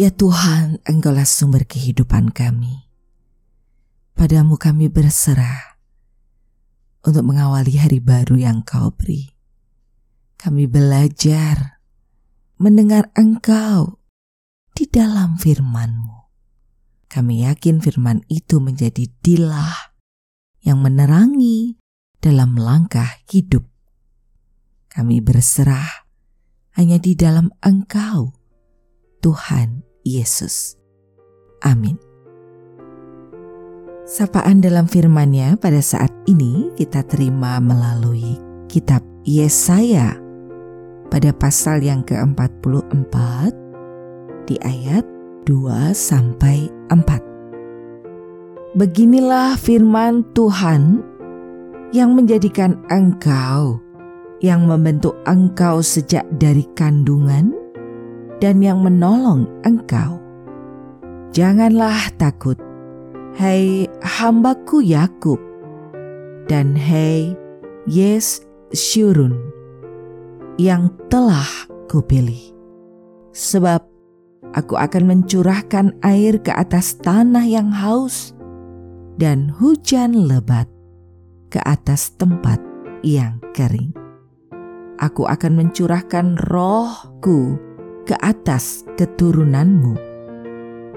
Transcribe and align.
Ya 0.00 0.08
Tuhan, 0.08 0.80
Engkaulah 0.88 1.28
sumber 1.28 1.68
kehidupan 1.68 2.32
kami. 2.32 2.88
Padamu 4.16 4.56
kami 4.56 4.88
berserah 4.88 5.76
untuk 7.04 7.28
mengawali 7.28 7.76
hari 7.76 8.00
baru 8.00 8.40
yang 8.40 8.64
Kau 8.64 8.96
beri. 8.96 9.28
Kami 10.40 10.64
belajar 10.64 11.84
mendengar 12.56 13.12
Engkau 13.12 14.00
di 14.72 14.88
dalam 14.88 15.36
firman-Mu. 15.36 16.32
Kami 17.04 17.44
yakin 17.44 17.84
firman 17.84 18.24
itu 18.32 18.56
menjadi 18.56 19.04
dilah 19.20 20.00
yang 20.64 20.80
menerangi 20.80 21.76
dalam 22.24 22.56
langkah 22.56 23.20
hidup. 23.28 23.68
Kami 24.88 25.20
berserah 25.20 26.08
hanya 26.80 26.96
di 26.96 27.12
dalam 27.12 27.52
Engkau, 27.60 28.32
Tuhan 29.20 29.89
Yesus. 30.18 30.74
Amin. 31.62 32.00
Sapaan 34.10 34.58
dalam 34.58 34.90
firman-Nya 34.90 35.54
pada 35.62 35.78
saat 35.78 36.10
ini 36.26 36.74
kita 36.74 37.06
terima 37.06 37.62
melalui 37.62 38.42
kitab 38.66 39.06
Yesaya 39.22 40.18
pada 41.14 41.30
pasal 41.30 41.78
yang 41.86 42.02
ke-44 42.02 43.14
di 44.50 44.58
ayat 44.66 45.06
2 45.46 45.94
sampai 45.94 46.66
4. 46.90 48.74
Beginilah 48.74 49.54
firman 49.58 50.26
Tuhan 50.34 51.06
yang 51.94 52.18
menjadikan 52.18 52.78
engkau 52.90 53.78
yang 54.40 54.64
membentuk 54.64 55.20
engkau 55.28 55.84
sejak 55.84 56.24
dari 56.40 56.64
kandungan 56.72 57.52
dan 58.40 58.64
yang 58.64 58.80
menolong 58.80 59.44
engkau. 59.68 60.16
Janganlah 61.30 62.10
takut, 62.18 62.58
hai 63.38 63.86
hambaku 64.02 64.82
Yakub, 64.82 65.38
dan 66.50 66.74
hai 66.74 67.36
Yes 67.86 68.42
Syurun, 68.74 69.36
yang 70.58 70.90
telah 71.12 71.46
kupilih. 71.86 72.50
Sebab 73.30 73.86
aku 74.56 74.74
akan 74.74 75.04
mencurahkan 75.06 75.94
air 76.02 76.42
ke 76.42 76.50
atas 76.50 76.98
tanah 76.98 77.46
yang 77.46 77.70
haus, 77.70 78.34
dan 79.20 79.52
hujan 79.52 80.26
lebat 80.26 80.66
ke 81.52 81.62
atas 81.62 82.10
tempat 82.18 82.58
yang 83.06 83.38
kering. 83.54 83.94
Aku 85.00 85.24
akan 85.24 85.62
mencurahkan 85.64 86.36
rohku 86.50 87.69
ke 88.10 88.18
atas 88.26 88.82
keturunanmu 88.98 89.94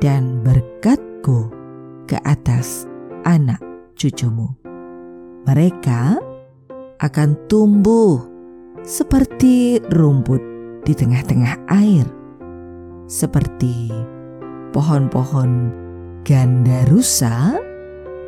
dan 0.00 0.40
berkatku 0.40 1.52
ke 2.08 2.16
atas 2.24 2.88
anak 3.28 3.60
cucumu. 4.00 4.48
Mereka 5.44 6.16
akan 7.04 7.36
tumbuh 7.52 8.16
seperti 8.80 9.76
rumput 9.92 10.40
di 10.88 10.96
tengah-tengah 10.96 11.68
air, 11.68 12.08
seperti 13.04 13.92
pohon-pohon 14.72 15.68
gandarusa 16.24 17.60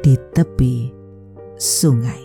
di 0.05 0.13
tepi 0.37 0.93
sungai. 1.57 2.21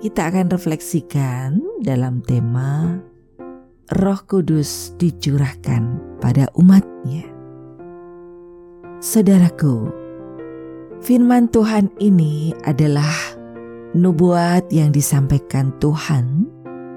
Kita 0.00 0.32
akan 0.32 0.48
refleksikan 0.48 1.60
dalam 1.84 2.24
tema 2.24 3.11
Roh 3.92 4.24
Kudus 4.24 4.96
dicurahkan 4.96 6.00
pada 6.16 6.48
umatnya. 6.56 7.28
Saudaraku, 9.04 9.92
firman 11.04 11.44
Tuhan 11.52 11.92
ini 12.00 12.56
adalah 12.64 13.12
nubuat 13.92 14.72
yang 14.72 14.96
disampaikan 14.96 15.76
Tuhan 15.76 16.48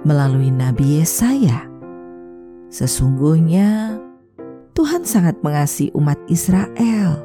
melalui 0.07 0.47
Nabi 0.47 1.03
Yesaya. 1.03 1.67
Sesungguhnya 2.71 3.99
Tuhan 4.71 5.03
sangat 5.03 5.35
mengasihi 5.43 5.91
umat 5.99 6.15
Israel. 6.31 7.19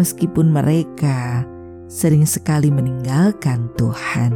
Meskipun 0.00 0.48
mereka 0.48 1.44
sering 1.92 2.24
sekali 2.24 2.72
meninggalkan 2.72 3.68
Tuhan. 3.76 4.32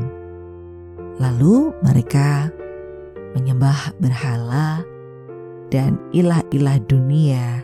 Lalu 1.16 1.72
mereka 1.80 2.52
menyembah 3.36 3.94
berhala, 4.02 4.82
dan 5.70 5.96
ilah-ilah 6.10 6.82
dunia 6.90 7.62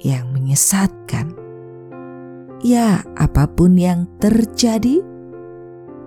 yang 0.00 0.30
menyesatkan. 0.30 1.34
Ya, 2.60 3.02
apa 3.16 3.48
pun 3.48 3.74
yang 3.74 4.06
terjadi, 4.20 5.00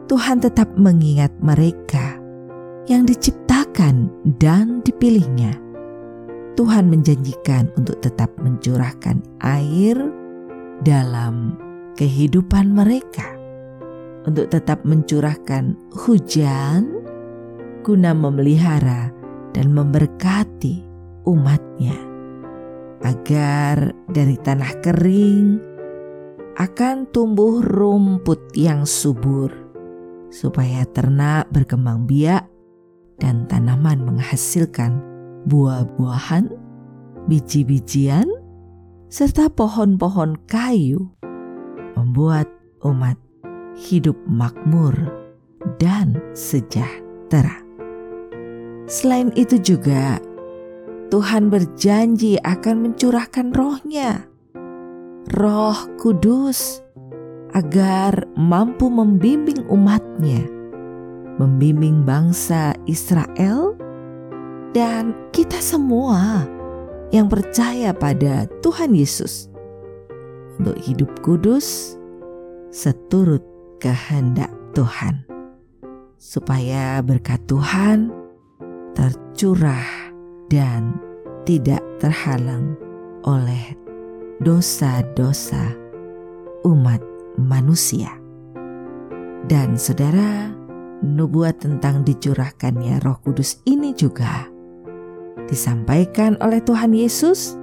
Tuhan 0.08 0.40
tetap 0.40 0.70
mengingat 0.78 1.34
mereka 1.42 2.22
yang 2.86 3.04
diciptakan 3.04 4.12
dan 4.40 4.84
dipilihnya. 4.86 5.58
Tuhan 6.54 6.86
menjanjikan 6.94 7.74
untuk 7.74 7.98
tetap 8.06 8.30
mencurahkan 8.38 9.26
air 9.42 9.98
dalam 10.86 11.58
kehidupan 11.98 12.70
mereka, 12.70 13.26
untuk 14.30 14.54
tetap 14.54 14.86
mencurahkan 14.86 15.74
hujan 16.06 17.03
guna 17.84 18.16
memelihara 18.16 19.12
dan 19.52 19.76
memberkati 19.76 20.82
umatnya, 21.28 21.94
agar 23.04 23.92
dari 24.08 24.40
tanah 24.40 24.74
kering 24.80 25.60
akan 26.56 27.12
tumbuh 27.12 27.60
rumput 27.62 28.56
yang 28.56 28.88
subur, 28.88 29.52
supaya 30.32 30.88
ternak 30.96 31.52
berkembang 31.52 32.08
biak 32.08 32.48
dan 33.20 33.46
tanaman 33.52 34.02
menghasilkan 34.02 35.04
buah-buahan, 35.46 36.48
biji-bijian, 37.28 38.26
serta 39.12 39.52
pohon-pohon 39.52 40.40
kayu, 40.48 41.12
membuat 42.00 42.50
umat 42.82 43.20
hidup 43.78 44.18
makmur 44.30 44.94
dan 45.80 46.20
sejahtera. 46.38 47.63
Selain 48.84 49.32
itu 49.40 49.56
juga, 49.64 50.20
Tuhan 51.08 51.48
berjanji 51.48 52.36
akan 52.44 52.90
mencurahkan 52.90 53.56
rohnya, 53.56 54.28
roh 55.40 55.78
kudus, 55.96 56.84
agar 57.56 58.28
mampu 58.36 58.90
membimbing 58.90 59.64
umatnya, 59.72 60.44
membimbing 61.40 62.04
bangsa 62.04 62.76
Israel, 62.90 63.78
dan 64.76 65.16
kita 65.32 65.62
semua 65.64 66.44
yang 67.14 67.30
percaya 67.30 67.94
pada 67.94 68.50
Tuhan 68.66 68.92
Yesus. 68.98 69.48
Untuk 70.60 70.78
hidup 70.82 71.10
kudus 71.22 71.96
seturut 72.74 73.42
kehendak 73.78 74.50
Tuhan, 74.74 75.24
supaya 76.18 77.02
berkat 77.06 77.42
Tuhan 77.46 78.23
tercurah 78.94 80.14
dan 80.50 80.98
tidak 81.44 81.82
terhalang 82.00 82.78
oleh 83.26 83.76
dosa-dosa 84.40 85.74
umat 86.64 87.02
manusia. 87.36 88.14
Dan 89.44 89.76
saudara, 89.76 90.56
nubuat 91.04 91.60
tentang 91.60 92.08
dicurahkannya 92.08 93.04
Roh 93.04 93.20
Kudus 93.20 93.60
ini 93.68 93.92
juga 93.92 94.48
disampaikan 95.52 96.40
oleh 96.40 96.64
Tuhan 96.64 96.96
Yesus 96.96 97.60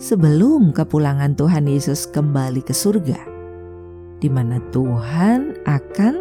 sebelum 0.00 0.72
kepulangan 0.72 1.36
Tuhan 1.36 1.68
Yesus 1.68 2.08
kembali 2.08 2.64
ke 2.64 2.72
surga, 2.72 3.20
di 4.24 4.32
mana 4.32 4.56
Tuhan 4.72 5.60
akan 5.68 6.14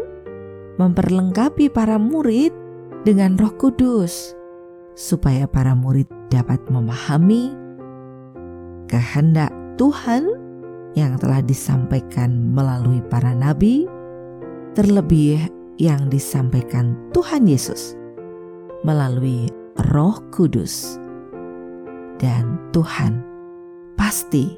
memperlengkapi 0.75 1.71
para 1.71 1.95
murid 1.95 2.51
dengan 3.01 3.33
Roh 3.37 3.53
Kudus, 3.57 4.37
supaya 4.93 5.49
para 5.49 5.73
murid 5.73 6.05
dapat 6.29 6.61
memahami 6.69 7.57
kehendak 8.85 9.49
Tuhan 9.81 10.29
yang 10.93 11.17
telah 11.17 11.41
disampaikan 11.41 12.53
melalui 12.53 13.01
para 13.09 13.33
nabi, 13.33 13.89
terlebih 14.77 15.49
yang 15.81 16.11
disampaikan 16.13 16.93
Tuhan 17.15 17.49
Yesus 17.49 17.97
melalui 18.85 19.49
Roh 19.89 20.21
Kudus, 20.29 20.99
dan 22.21 22.61
Tuhan 22.69 23.25
pasti 23.97 24.57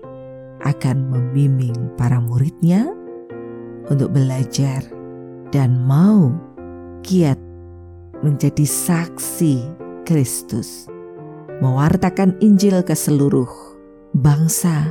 akan 0.67 1.11
membimbing 1.11 1.75
para 1.95 2.19
muridnya 2.19 2.91
untuk 3.87 4.15
belajar 4.15 4.83
dan 5.51 5.75
mau 5.83 6.31
kiat 7.03 7.35
menjadi 8.23 8.63
saksi 8.63 9.61
Kristus, 10.07 10.87
mewartakan 11.59 12.39
Injil 12.39 12.81
ke 12.81 12.95
seluruh 12.95 13.47
bangsa 14.15 14.89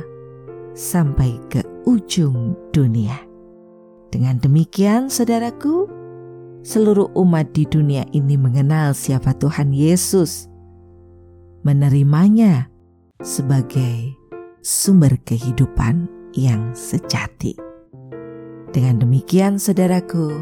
sampai 0.77 1.37
ke 1.49 1.61
ujung 1.89 2.55
dunia. 2.71 3.17
Dengan 4.13 4.37
demikian, 4.37 5.09
saudaraku, 5.09 5.89
seluruh 6.61 7.09
umat 7.17 7.49
di 7.57 7.65
dunia 7.65 8.05
ini 8.13 8.37
mengenal 8.37 8.93
siapa 8.93 9.33
Tuhan 9.37 9.73
Yesus, 9.73 10.45
menerimanya 11.65 12.69
sebagai 13.21 14.13
sumber 14.61 15.17
kehidupan 15.25 16.05
yang 16.33 16.73
sejati. 16.73 17.57
Dengan 18.73 19.05
demikian, 19.05 19.61
saudaraku, 19.61 20.33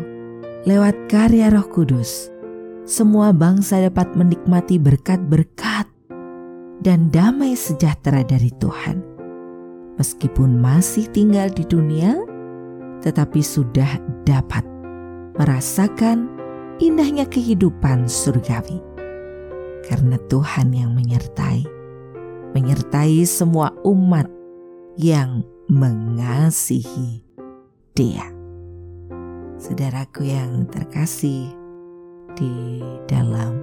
lewat 0.63 0.95
karya 1.11 1.51
Roh 1.51 1.67
Kudus, 1.67 2.30
semua 2.81 3.29
bangsa 3.29 3.77
dapat 3.77 4.17
menikmati 4.17 4.81
berkat-berkat 4.81 5.85
dan 6.81 7.13
damai 7.13 7.53
sejahtera 7.53 8.25
dari 8.25 8.49
Tuhan. 8.57 9.05
Meskipun 10.01 10.57
masih 10.57 11.05
tinggal 11.13 11.53
di 11.53 11.61
dunia, 11.61 12.17
tetapi 13.05 13.37
sudah 13.45 14.01
dapat 14.25 14.65
merasakan 15.37 16.25
indahnya 16.81 17.29
kehidupan 17.29 18.09
surgawi. 18.09 18.81
Karena 19.85 20.17
Tuhan 20.25 20.73
yang 20.73 20.97
menyertai, 20.97 21.61
menyertai 22.57 23.21
semua 23.29 23.73
umat 23.85 24.25
yang 24.97 25.45
mengasihi 25.69 27.21
Dia. 27.93 28.25
Saudaraku 29.61 30.25
yang 30.25 30.65
terkasih 30.65 31.60
di 32.41 32.81
dalam 33.05 33.61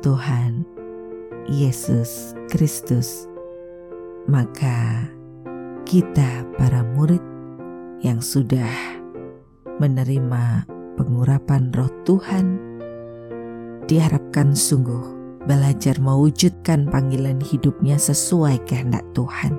Tuhan 0.00 0.64
Yesus 1.44 2.32
Kristus, 2.48 3.28
maka 4.24 5.04
kita 5.84 6.48
para 6.56 6.80
murid 6.96 7.20
yang 8.00 8.24
sudah 8.24 8.72
menerima 9.76 10.64
pengurapan 10.96 11.68
roh 11.76 11.92
Tuhan 12.08 12.56
diharapkan 13.84 14.56
sungguh 14.56 15.12
belajar 15.44 16.00
mewujudkan 16.00 16.88
panggilan 16.88 17.38
hidupnya 17.44 18.00
sesuai 18.00 18.64
kehendak 18.64 19.04
Tuhan. 19.12 19.52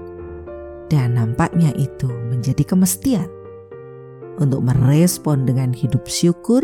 Dan 0.89 1.19
nampaknya 1.19 1.69
itu 1.77 2.09
menjadi 2.31 2.63
kemestian 2.65 3.29
untuk 4.41 4.63
merespon 4.63 5.43
dengan 5.43 5.75
hidup 5.75 6.07
syukur, 6.07 6.63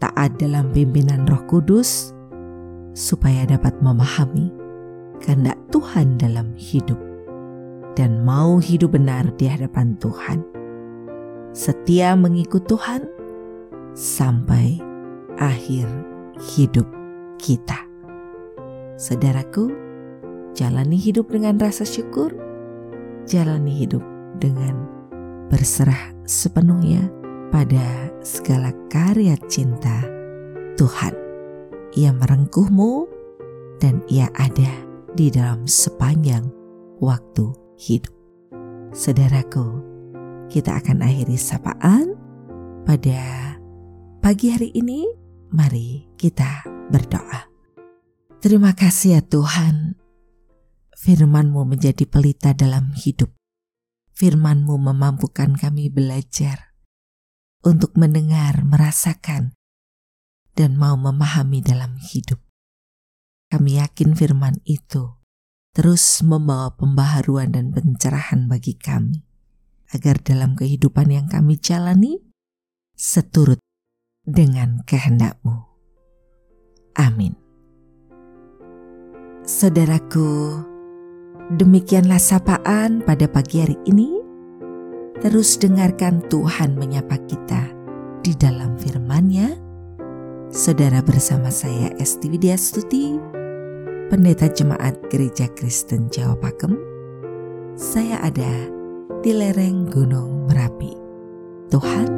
taat 0.00 0.40
dalam 0.40 0.72
pimpinan 0.72 1.28
roh 1.28 1.44
kudus, 1.46 2.16
supaya 2.96 3.46
dapat 3.46 3.76
memahami 3.84 4.50
kehendak 5.20 5.60
Tuhan 5.70 6.16
dalam 6.16 6.56
hidup 6.56 6.98
dan 7.94 8.24
mau 8.24 8.58
hidup 8.58 8.96
benar 8.96 9.28
di 9.36 9.46
hadapan 9.46 9.94
Tuhan. 10.00 10.40
Setia 11.52 12.16
mengikut 12.16 12.64
Tuhan 12.64 13.04
sampai 13.92 14.80
akhir 15.36 15.86
hidup 16.56 16.86
kita. 17.36 17.76
Saudaraku, 19.00 19.72
jalani 20.54 21.00
hidup 21.00 21.32
dengan 21.32 21.56
rasa 21.58 21.82
syukur, 21.88 22.30
jalani 23.24 23.72
hidup 23.72 24.04
dengan 24.38 24.86
berserah 25.50 26.14
sepenuhnya 26.28 27.10
pada 27.50 28.09
segala 28.20 28.72
karya 28.92 29.36
cinta 29.48 30.04
Tuhan. 30.76 31.12
Ia 31.96 32.14
merengkuhmu 32.14 33.08
dan 33.82 34.04
ia 34.06 34.30
ada 34.36 34.70
di 35.16 35.32
dalam 35.32 35.66
sepanjang 35.66 36.46
waktu 37.00 37.50
hidup. 37.80 38.14
Saudaraku, 38.94 39.82
kita 40.52 40.78
akan 40.78 41.02
akhiri 41.02 41.34
sapaan 41.40 42.14
pada 42.84 43.56
pagi 44.22 44.52
hari 44.52 44.70
ini. 44.76 45.08
Mari 45.50 46.14
kita 46.14 46.62
berdoa. 46.94 47.50
Terima 48.38 48.70
kasih 48.70 49.18
ya 49.18 49.22
Tuhan. 49.26 49.98
FirmanMu 50.94 51.66
menjadi 51.66 52.06
pelita 52.06 52.54
dalam 52.54 52.94
hidup. 52.94 53.34
FirmanMu 54.14 54.78
memampukan 54.78 55.58
kami 55.58 55.90
belajar 55.90 56.69
untuk 57.60 57.92
mendengar, 57.96 58.64
merasakan, 58.64 59.52
dan 60.56 60.76
mau 60.76 60.96
memahami 60.96 61.60
dalam 61.60 61.96
hidup. 62.00 62.40
Kami 63.50 63.82
yakin 63.82 64.14
firman 64.14 64.62
itu 64.64 65.20
terus 65.70 66.22
membawa 66.26 66.74
pembaharuan 66.74 67.54
dan 67.54 67.70
pencerahan 67.70 68.50
bagi 68.50 68.74
kami, 68.74 69.22
agar 69.94 70.18
dalam 70.18 70.58
kehidupan 70.58 71.10
yang 71.10 71.26
kami 71.30 71.58
jalani 71.58 72.18
seturut 72.98 73.62
dengan 74.26 74.82
kehendakmu. 74.82 75.66
Amin. 76.98 77.38
Saudaraku, 79.46 80.62
demikianlah 81.54 82.20
sapaan 82.20 83.02
pada 83.06 83.26
pagi 83.30 83.62
hari 83.62 83.78
ini. 83.86 84.19
Terus 85.20 85.60
dengarkan 85.60 86.24
Tuhan 86.32 86.80
menyapa 86.80 87.20
kita 87.28 87.68
di 88.24 88.32
dalam 88.32 88.80
firman-Nya. 88.80 89.52
Saudara 90.48 91.04
bersama 91.04 91.52
saya 91.52 91.92
Esti 92.00 92.32
Widya 92.32 92.56
Stuti, 92.56 93.20
Pendeta 94.08 94.48
Jemaat 94.48 94.96
Gereja 95.12 95.44
Kristen 95.52 96.08
Jawa 96.08 96.40
Pakem. 96.40 96.72
Saya 97.76 98.16
ada 98.24 98.52
di 99.20 99.36
lereng 99.36 99.92
Gunung 99.92 100.48
Merapi. 100.48 100.96
Tuhan 101.68 102.08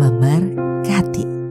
memberkati. 0.00 1.41